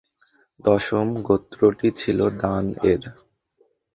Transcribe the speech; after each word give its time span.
দশম 0.65 1.07
গোত্রটি 1.27 1.89
ছিল 1.99 2.19
দান-এর। 2.41 3.01